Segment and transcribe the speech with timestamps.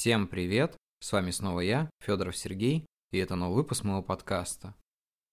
[0.00, 0.78] Всем привет!
[1.02, 4.74] С вами снова я, Федоров Сергей, и это новый выпуск моего подкаста.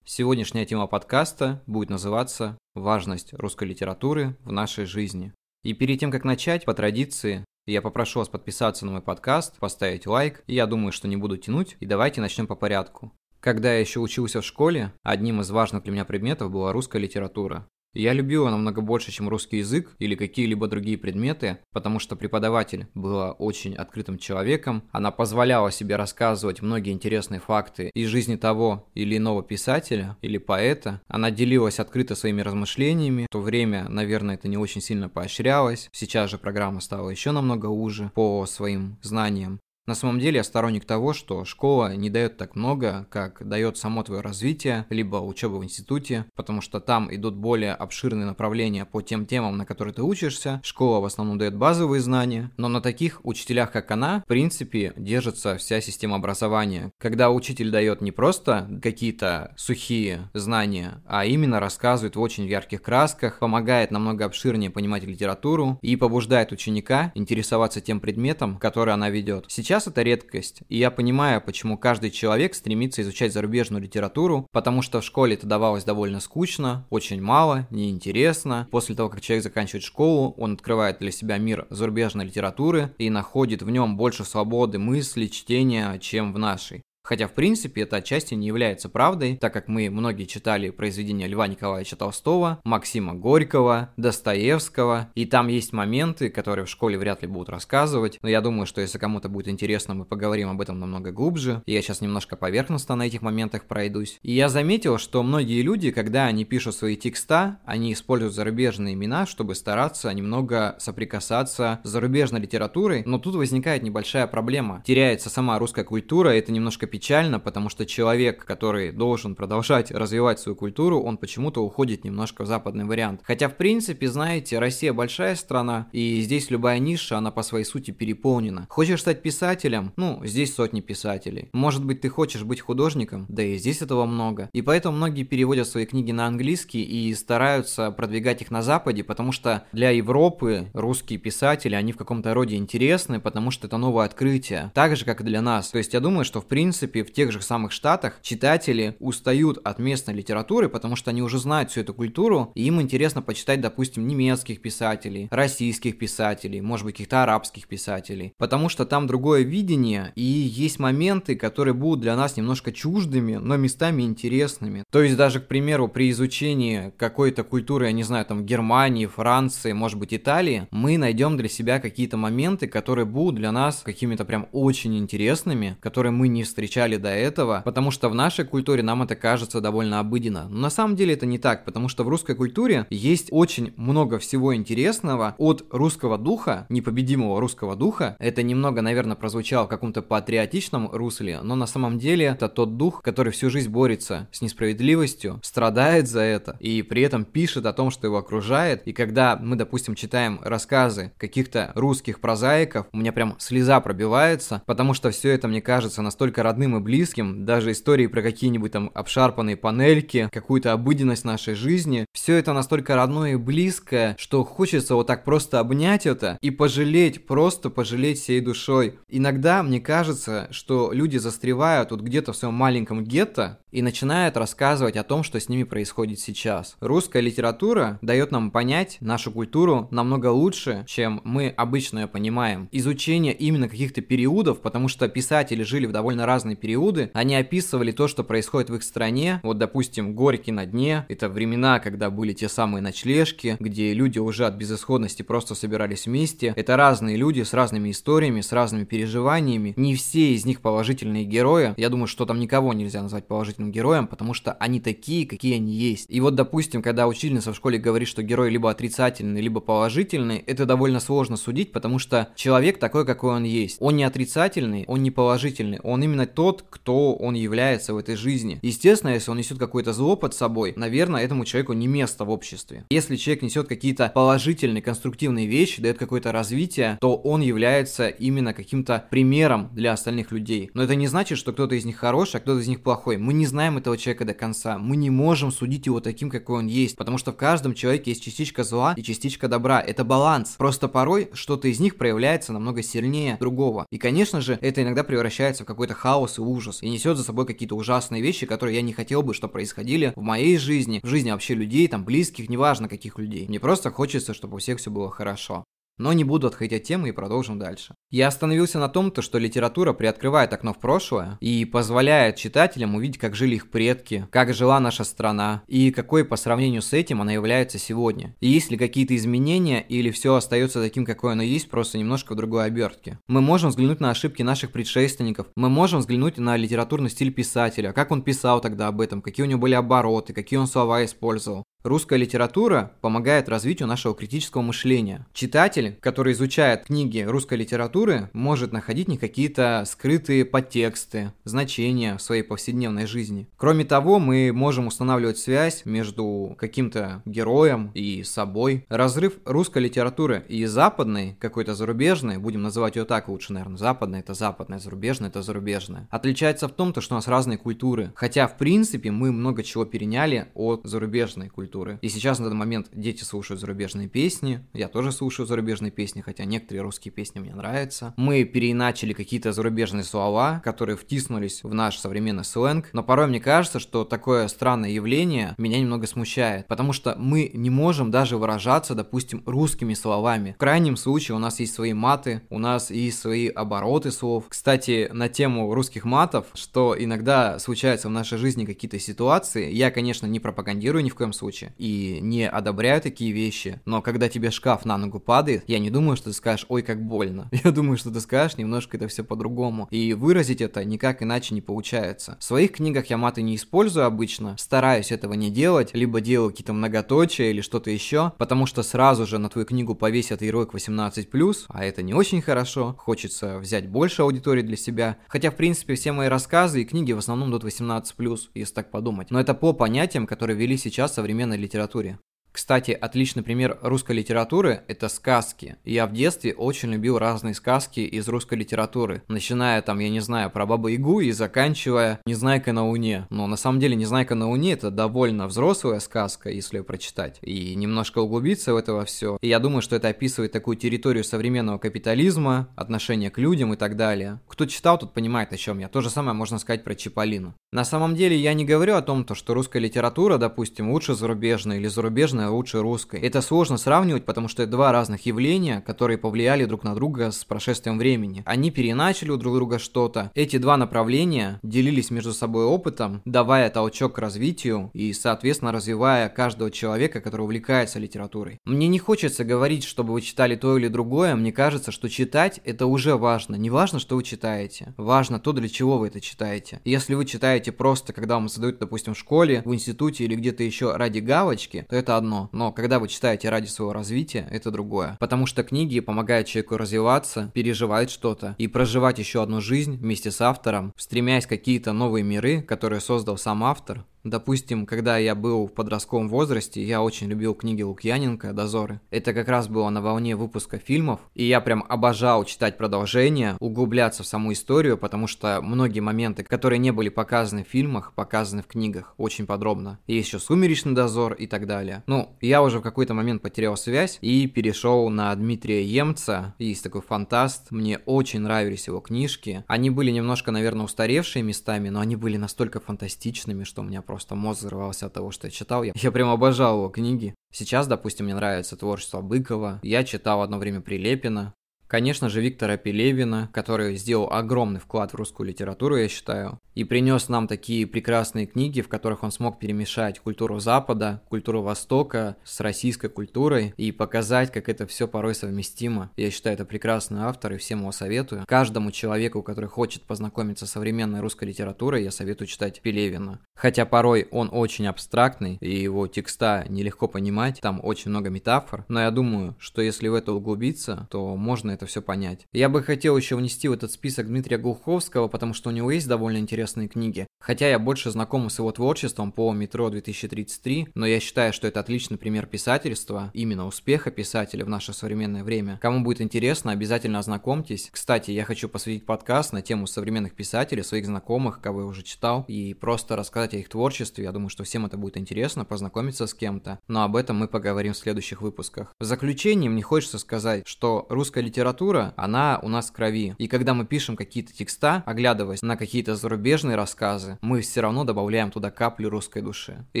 [0.06, 5.34] Сегодняшняя тема подкаста будет называться «Важность русской литературы в нашей жизни».
[5.64, 10.06] И перед тем, как начать, по традиции, я попрошу вас подписаться на мой подкаст, поставить
[10.06, 13.12] лайк, и я думаю, что не буду тянуть, и давайте начнем по порядку.
[13.40, 17.68] Когда я еще учился в школе, одним из важных для меня предметов была русская литература.
[17.94, 22.88] Я любил его намного больше, чем русский язык или какие-либо другие предметы, потому что преподаватель
[22.94, 29.16] была очень открытым человеком, она позволяла себе рассказывать многие интересные факты из жизни того или
[29.16, 34.56] иного писателя или поэта, она делилась открыто своими размышлениями, в то время, наверное, это не
[34.56, 40.18] очень сильно поощрялось, сейчас же программа стала еще намного уже по своим знаниям, на самом
[40.18, 44.86] деле я сторонник того, что школа не дает так много, как дает само твое развитие,
[44.88, 49.66] либо учеба в институте, потому что там идут более обширные направления по тем темам, на
[49.66, 50.60] которые ты учишься.
[50.64, 55.58] Школа в основном дает базовые знания, но на таких учителях, как она, в принципе, держится
[55.58, 56.90] вся система образования.
[56.98, 63.38] Когда учитель дает не просто какие-то сухие знания, а именно рассказывает в очень ярких красках,
[63.38, 69.44] помогает намного обширнее понимать литературу и побуждает ученика интересоваться тем предметом, который она ведет.
[69.48, 74.82] Сейчас Сейчас это редкость, и я понимаю, почему каждый человек стремится изучать зарубежную литературу, потому
[74.82, 78.68] что в школе это давалось довольно скучно, очень мало, неинтересно.
[78.70, 83.62] После того, как человек заканчивает школу, он открывает для себя мир зарубежной литературы и находит
[83.62, 86.84] в нем больше свободы мысли, чтения, чем в нашей.
[87.04, 91.46] Хотя, в принципе, это отчасти не является правдой, так как мы многие читали произведения Льва
[91.46, 97.50] Николаевича Толстого, Максима Горького, Достоевского, и там есть моменты, которые в школе вряд ли будут
[97.50, 101.62] рассказывать, но я думаю, что если кому-то будет интересно, мы поговорим об этом намного глубже.
[101.66, 104.18] Я сейчас немножко поверхностно на этих моментах пройдусь.
[104.22, 109.26] И я заметил, что многие люди, когда они пишут свои текста, они используют зарубежные имена,
[109.26, 114.82] чтобы стараться немного соприкасаться с зарубежной литературой, но тут возникает небольшая проблема.
[114.86, 120.54] Теряется сама русская культура, это немножко печально, потому что человек, который должен продолжать развивать свою
[120.54, 123.20] культуру, он почему-то уходит немножко в западный вариант.
[123.24, 127.90] Хотя, в принципе, знаете, Россия большая страна, и здесь любая ниша, она по своей сути
[127.90, 128.68] переполнена.
[128.70, 129.92] Хочешь стать писателем?
[129.96, 131.48] Ну, здесь сотни писателей.
[131.52, 133.26] Может быть, ты хочешь быть художником?
[133.28, 134.48] Да и здесь этого много.
[134.52, 139.32] И поэтому многие переводят свои книги на английский и стараются продвигать их на Западе, потому
[139.32, 144.70] что для Европы русские писатели, они в каком-то роде интересны, потому что это новое открытие.
[144.74, 145.70] Так же, как и для нас.
[145.70, 149.58] То есть я думаю, что в принципе принципе, в тех же самых Штатах читатели устают
[149.64, 153.60] от местной литературы, потому что они уже знают всю эту культуру, и им интересно почитать,
[153.60, 160.12] допустим, немецких писателей, российских писателей, может быть, каких-то арабских писателей, потому что там другое видение,
[160.16, 164.84] и есть моменты, которые будут для нас немножко чуждыми, но местами интересными.
[164.90, 169.72] То есть даже, к примеру, при изучении какой-то культуры, я не знаю, там Германии, Франции,
[169.72, 174.48] может быть, Италии, мы найдем для себя какие-то моменты, которые будут для нас какими-то прям
[174.52, 179.02] очень интересными, которые мы не встречаем встречали до этого, потому что в нашей культуре нам
[179.02, 180.48] это кажется довольно обыденно.
[180.48, 184.18] Но на самом деле это не так, потому что в русской культуре есть очень много
[184.18, 188.16] всего интересного от русского духа, непобедимого русского духа.
[188.18, 193.02] Это немного, наверное, прозвучало в каком-то патриотичном русле, но на самом деле это тот дух,
[193.02, 197.92] который всю жизнь борется с несправедливостью, страдает за это и при этом пишет о том,
[197.92, 198.82] что его окружает.
[198.88, 204.92] И когда мы, допустим, читаем рассказы каких-то русских прозаиков, у меня прям слеза пробивается, потому
[204.92, 208.90] что все это мне кажется настолько родным родным и близким, даже истории про какие-нибудь там
[208.94, 215.06] обшарпанные панельки, какую-то обыденность нашей жизни, все это настолько родное и близкое, что хочется вот
[215.06, 218.98] так просто обнять это и пожалеть, просто пожалеть всей душой.
[219.08, 224.96] Иногда мне кажется, что люди застревают вот где-то в своем маленьком гетто и начинают рассказывать
[224.96, 226.76] о том, что с ними происходит сейчас.
[226.80, 232.68] Русская литература дает нам понять нашу культуру намного лучше, чем мы обычно ее понимаем.
[232.70, 237.92] Изучение именно каких-то периодов, потому что писатели жили в довольно разные разные периоды, они описывали
[237.92, 239.40] то, что происходит в их стране.
[239.42, 241.06] Вот, допустим, Горький на дне.
[241.08, 246.52] Это времена, когда были те самые ночлежки, где люди уже от безысходности просто собирались вместе.
[246.56, 249.74] Это разные люди с разными историями, с разными переживаниями.
[249.76, 251.74] Не все из них положительные герои.
[251.76, 255.72] Я думаю, что там никого нельзя назвать положительным героем, потому что они такие, какие они
[255.72, 256.06] есть.
[256.08, 260.66] И вот, допустим, когда учительница в школе говорит, что герой либо отрицательный, либо положительный, это
[260.66, 263.76] довольно сложно судить, потому что человек такой, какой он есть.
[263.80, 268.16] Он не отрицательный, он не положительный, он именно то, тот, кто он является в этой
[268.16, 268.58] жизни.
[268.60, 272.84] Естественно, если он несет какой-то зло под собой, наверное, этому человеку не место в обществе.
[272.90, 279.06] Если человек несет какие-то положительные, конструктивные вещи, дает какое-то развитие, то он является именно каким-то
[279.10, 280.70] примером для остальных людей.
[280.74, 283.16] Но это не значит, что кто-то из них хороший, а кто-то из них плохой.
[283.16, 284.76] Мы не знаем этого человека до конца.
[284.76, 288.22] Мы не можем судить его таким, какой он есть, потому что в каждом человеке есть
[288.22, 289.80] частичка зла и частичка добра.
[289.80, 290.56] Это баланс.
[290.58, 293.86] Просто порой что-то из них проявляется намного сильнее другого.
[293.90, 296.82] И, конечно же, это иногда превращается в какой-то хаос и ужас.
[296.82, 300.22] И несет за собой какие-то ужасные вещи, которые я не хотел бы, чтобы происходили в
[300.22, 303.46] моей жизни, в жизни вообще людей, там, близких, неважно каких людей.
[303.48, 305.64] Мне просто хочется, чтобы у всех все было хорошо.
[305.98, 307.94] Но не буду отходить от темы и продолжим дальше.
[308.10, 313.18] Я остановился на том, то, что литература приоткрывает окно в прошлое и позволяет читателям увидеть,
[313.18, 317.32] как жили их предки, как жила наша страна и какой по сравнению с этим она
[317.32, 318.34] является сегодня.
[318.40, 322.36] И есть ли какие-то изменения или все остается таким, какое оно есть, просто немножко в
[322.36, 323.18] другой обертке.
[323.28, 328.10] Мы можем взглянуть на ошибки наших предшественников, мы можем взглянуть на литературный стиль писателя, как
[328.10, 331.64] он писал тогда об этом, какие у него были обороты, какие он слова использовал.
[331.84, 335.26] Русская литература помогает развитию нашего критического мышления.
[335.34, 342.42] Читатель, который изучает книги русской литературы, может находить не какие-то скрытые подтексты, значения в своей
[342.42, 343.48] повседневной жизни.
[343.58, 348.86] Кроме того, мы можем устанавливать связь между каким-то героем и собой.
[348.88, 354.32] Разрыв русской литературы и западной, какой-то зарубежной, будем называть ее так лучше, наверное, западная это
[354.32, 358.10] западная, зарубежная это зарубежная, отличается в том, то, что у нас разные культуры.
[358.14, 361.98] Хотя, в принципе, мы много чего переняли от зарубежной культуры культуры.
[362.02, 366.44] И сейчас на данный момент дети слушают зарубежные песни, я тоже слушаю зарубежные песни, хотя
[366.44, 368.14] некоторые русские песни мне нравятся.
[368.16, 373.80] Мы переиначили какие-то зарубежные слова, которые втиснулись в наш современный сленг, но порой мне кажется,
[373.80, 379.42] что такое странное явление меня немного смущает, потому что мы не можем даже выражаться, допустим,
[379.46, 380.52] русскими словами.
[380.52, 384.44] В крайнем случае у нас есть свои маты, у нас есть свои обороты слов.
[384.48, 390.26] Кстати, на тему русских матов, что иногда случается в нашей жизни какие-то ситуации, я, конечно,
[390.26, 394.50] не пропагандирую ни в коем случае, вещи и не одобряю такие вещи, но когда тебе
[394.50, 397.48] шкаф на ногу падает, я не думаю, что ты скажешь, ой, как больно.
[397.64, 399.88] Я думаю, что ты скажешь немножко это все по-другому.
[399.90, 402.36] И выразить это никак иначе не получается.
[402.40, 406.72] В своих книгах я маты не использую обычно, стараюсь этого не делать, либо делаю какие-то
[406.72, 411.84] многоточия или что-то еще, потому что сразу же на твою книгу повесят ярлык 18+, а
[411.84, 416.28] это не очень хорошо, хочется взять больше аудитории для себя, хотя в принципе все мои
[416.28, 419.30] рассказы и книги в основном идут 18+, если так подумать.
[419.30, 422.18] Но это по понятиям, которые вели сейчас современные современной литературе.
[422.54, 425.74] Кстати, отличный пример русской литературы– это сказки.
[425.84, 429.24] Я в детстве очень любил разные сказки из русской литературы.
[429.26, 433.26] Начиная там, я не знаю, про Бабу Игу и заканчивая «Незнайка на Луне».
[433.28, 437.40] Но на самом деле «Незнайка на Луне»– это довольно взрослая сказка, если ее прочитать.
[437.42, 439.36] И немножко углубиться в это все.
[439.42, 443.96] И я думаю, что это описывает такую территорию современного капитализма, отношение к людям и так
[443.96, 444.38] далее.
[444.46, 445.88] Кто читал, тот понимает, о чем я.
[445.88, 447.56] То же самое можно сказать про Чиполлино.
[447.72, 451.88] На самом деле я не говорю о том, что русская литература, допустим, лучше зарубежной или
[451.88, 453.20] зарубежная зарубежная лучше русской.
[453.20, 457.44] Это сложно сравнивать, потому что это два разных явления, которые повлияли друг на друга с
[457.44, 458.42] прошествием времени.
[458.46, 460.30] Они переначали у друг друга что-то.
[460.34, 466.70] Эти два направления делились между собой опытом, давая толчок к развитию и, соответственно, развивая каждого
[466.70, 468.58] человека, который увлекается литературой.
[468.64, 472.86] Мне не хочется говорить, чтобы вы читали то или другое, мне кажется, что читать это
[472.86, 473.56] уже важно.
[473.56, 476.80] Не важно, что вы читаете, важно то, для чего вы это читаете.
[476.84, 480.96] Если вы читаете просто, когда вам задают, допустим, в школе, в институте или где-то еще
[480.96, 485.16] ради галочки, то это одно одно, но когда вы читаете ради своего развития, это другое.
[485.20, 490.40] Потому что книги помогают человеку развиваться, переживать что-то и проживать еще одну жизнь вместе с
[490.40, 496.30] автором, стремясь какие-то новые миры, которые создал сам автор, Допустим, когда я был в подростковом
[496.30, 499.02] возрасте, я очень любил книги Лукьяненко «Дозоры».
[499.10, 504.22] Это как раз было на волне выпуска фильмов, и я прям обожал читать продолжение, углубляться
[504.22, 508.66] в саму историю, потому что многие моменты, которые не были показаны в фильмах, показаны в
[508.66, 509.98] книгах очень подробно.
[510.06, 512.02] Есть еще «Сумеречный дозор» и так далее.
[512.06, 516.54] Ну, я уже в какой-то момент потерял связь и перешел на Дмитрия Емца.
[516.58, 519.64] Есть такой фантаст, мне очень нравились его книжки.
[519.66, 524.13] Они были немножко, наверное, устаревшие местами, но они были настолько фантастичными, что у меня просто
[524.14, 525.82] просто мозг взрывался от того, что я читал.
[525.82, 527.34] Я, я прям обожал его книги.
[527.52, 529.80] Сейчас, допустим, мне нравится творчество Быкова.
[529.82, 531.52] Я читал одно время Прилепина.
[531.86, 537.28] Конечно же, Виктора Пелевина, который сделал огромный вклад в русскую литературу, я считаю, и принес
[537.28, 543.08] нам такие прекрасные книги, в которых он смог перемешать культуру Запада, культуру Востока с российской
[543.08, 546.10] культурой и показать, как это все порой совместимо.
[546.16, 548.44] Я считаю, это прекрасный автор и всем его советую.
[548.46, 553.40] Каждому человеку, который хочет познакомиться с современной русской литературой, я советую читать Пелевина.
[553.54, 559.00] Хотя порой он очень абстрактный, и его текста нелегко понимать, там очень много метафор, но
[559.00, 562.46] я думаю, что если в это углубиться, то можно это все понять.
[562.52, 566.08] Я бы хотел еще внести в этот список Дмитрия Глуховского, потому что у него есть
[566.08, 567.26] довольно интересные книги.
[567.40, 571.80] Хотя я больше знаком с его творчеством по «Метро 2033», но я считаю, что это
[571.80, 575.78] отличный пример писательства, именно успеха писателя в наше современное время.
[575.82, 577.90] Кому будет интересно, обязательно ознакомьтесь.
[577.92, 582.44] Кстати, я хочу посвятить подкаст на тему современных писателей, своих знакомых, кого я уже читал,
[582.48, 584.24] и просто рассказать о их творчестве.
[584.24, 586.78] Я думаю, что всем это будет интересно, познакомиться с кем-то.
[586.88, 588.92] Но об этом мы поговорим в следующих выпусках.
[588.98, 593.34] В заключение мне хочется сказать, что русская литература, она у нас в крови.
[593.38, 598.50] И когда мы пишем какие-то текста, оглядываясь на какие-то зарубежные рассказы, мы все равно добавляем
[598.50, 599.86] туда каплю русской души.
[599.94, 600.00] И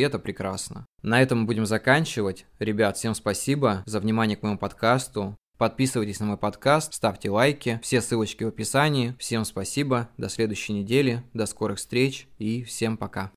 [0.00, 0.86] это прекрасно.
[1.02, 2.44] На этом мы будем заканчивать.
[2.58, 5.36] Ребят, всем спасибо за внимание к моему подкасту.
[5.56, 9.14] Подписывайтесь на мой подкаст, ставьте лайки, все ссылочки в описании.
[9.18, 13.30] Всем спасибо, до следующей недели, до скорых встреч и всем пока.